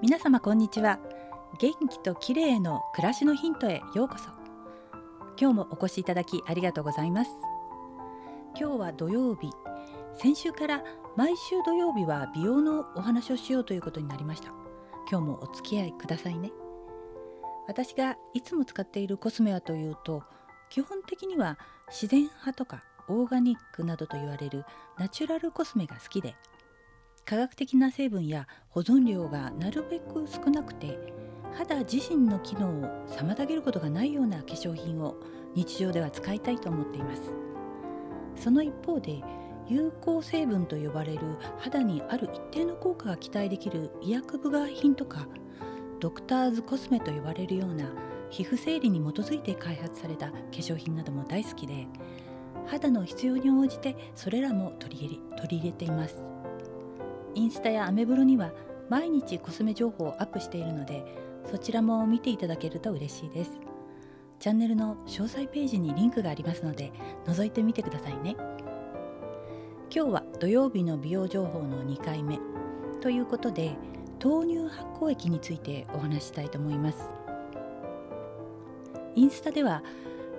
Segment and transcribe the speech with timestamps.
[0.00, 1.00] 皆様こんにちは。
[1.58, 4.30] 元気と綺麗の暮らしのヒントへようこそ。
[5.36, 7.30] 今日もお越しいただきありがとうございます。
[8.56, 9.50] 今日は土曜日。
[10.14, 10.84] 先週から
[11.16, 14.52] 毎週土曜日は美容のお話をしようということになりました。
[15.10, 16.52] 今日もお付き合いくださいね。
[17.66, 20.22] 私がいつも使っているコスメはというと
[20.70, 21.58] 基本的には
[21.88, 24.64] 自然派とかオーガニックなどと言われる
[24.96, 26.36] ナチュラルコスメが好きで
[27.28, 30.98] 科学的な成分や保存量がなるべく少なくて
[31.52, 35.14] 肌自身の機能を妨げることがないような化粧品を
[35.54, 37.30] 日常では使いたいと思っています。
[38.34, 39.22] その一方で
[39.66, 41.20] 有効成分と呼ばれる
[41.58, 45.28] 肌にある一定の効果が期待できる医薬部外品とか
[46.00, 47.92] ドクターズコスメと呼ばれるような
[48.30, 51.88] 皮膚整理に基づいて開発された化粧品なども大好きで
[52.66, 56.37] 肌の必要に応じてそれらも取り入れ取り入れています。
[57.34, 58.52] インスタやアメブロには
[58.88, 61.04] 毎日コスメ情報をアップしているので
[61.50, 63.52] そちらも見ていただけると嬉しいです。
[64.38, 66.92] チャンネルの詳細ページにリンクがありますので
[67.26, 68.36] 覗いてみてくださいね。
[69.94, 72.38] 今日は土曜日の美容情報の2回目。
[73.00, 73.76] ということで
[74.22, 77.10] 豆乳発酵液についてお話したいと思います。
[79.14, 79.82] インスタでは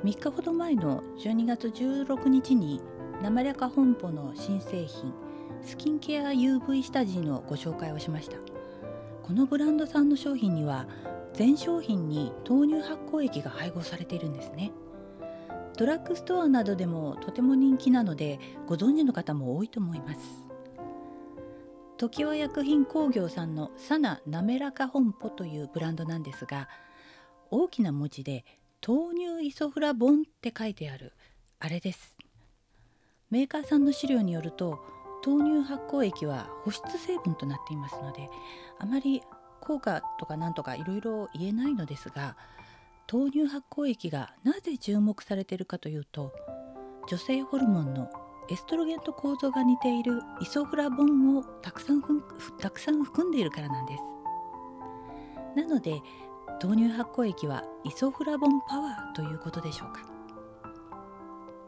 [0.03, 2.81] 3日ほど前の12月16日に
[3.21, 5.13] 生略本舗の新製品
[5.63, 8.37] スキンケア UV 下地のご紹介をしました。
[9.23, 10.87] このブランドさんの商品には
[11.33, 14.71] 全商品に豆乳発酵液が配合されているんですね。
[15.77, 20.19] ドラッグストアなどでもとても人気なのでご存知の方も多いと思います。
[21.97, 26.69] 常盤薬品工業さんのサナなめらか本舗というブランドなんですが
[27.51, 28.45] 大きな文字で
[28.85, 31.13] 豆乳イソフラボンって書いてある
[31.59, 32.15] あれです。
[33.29, 34.79] メーカーさんの資料によると
[35.25, 38.29] 豆乳発酵液は保湿成分となっていますので
[38.79, 39.21] あまり
[39.61, 42.35] 効果とかなんとかいろいろ言えないのですが
[43.11, 46.31] 豆乳発酵液がなぜ注目されているかというと
[47.07, 48.09] 女性ホルモンの
[48.49, 52.01] エストロゲンと構造が似ているイソフラボンをたくさん
[52.59, 54.03] たくさん含んでいるからなんです。
[55.55, 56.01] なので
[56.61, 60.01] 豆乳発酵液はイソフラボンパワーということでしょうか。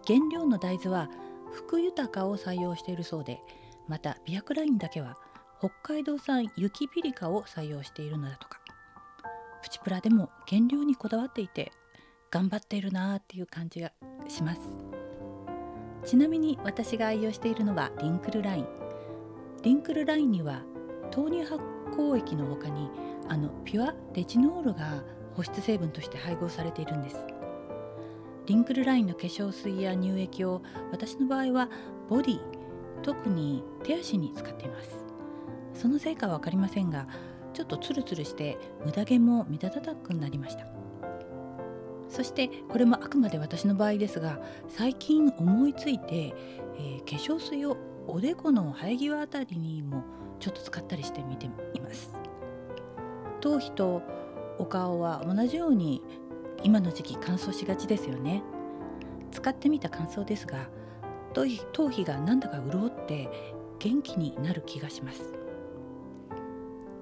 [0.07, 1.09] 原料の大豆は
[1.53, 3.39] 福豊を採用しているそうで
[3.87, 5.17] またビアクラインだけは
[5.59, 8.61] 北海道産雪ピリカを採用しているのだとか。
[9.61, 11.71] プチプラでも原料にこだわっていて
[12.31, 13.91] 頑張っているなーっていう感じが
[14.27, 14.61] します。
[16.03, 18.67] ちなみに私が愛用しているのはリンクルライン。
[19.61, 20.63] リンクルラインには
[21.15, 21.61] 豆乳発
[21.95, 22.89] 酵液の他に
[23.27, 25.03] あのピュアレチノールが
[25.35, 27.23] 保湿成分として配合されているんです。
[28.51, 31.69] リンクルラインの化粧水や乳液を私の場合は
[32.09, 32.39] ボディ
[33.01, 35.05] 特に手足に使っています。
[35.73, 37.07] そのせいかは分かりませんが
[37.53, 40.65] ちょっとツルツルして無駄毛も目立たなくなりました。
[42.09, 50.03] そしてこれもあくまで私の場合ですが最近思いついて、えー、化粧水をおでこの生え際あたりにも
[50.41, 52.11] ちょっと使ったりしてみています。
[53.39, 54.01] 頭皮と
[54.59, 56.03] お顔は同じように
[56.63, 58.43] 今の時期乾燥しがちですよね。
[59.31, 60.67] 使ってみた感想ですが
[61.33, 63.29] 頭皮がなんだか潤って
[63.79, 65.33] 元気になる気がします。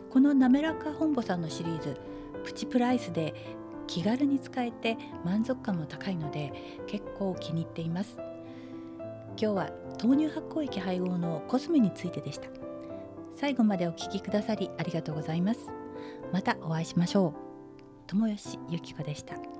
[0.09, 1.97] このなめらか本舗さんのシリーズ
[2.43, 3.33] プチプライスで
[3.87, 6.53] 気軽に使えて満足感も高いので
[6.87, 8.17] 結構気に入っています。
[9.37, 9.71] 今日は
[10.01, 12.49] 豆乳発酵液配合のコスメについてでした。
[13.35, 15.71] 最後までお聴きくださりありがとうございます。
[16.31, 17.48] またお会いしましょう。
[18.11, 19.58] 友吉ゆき子でした。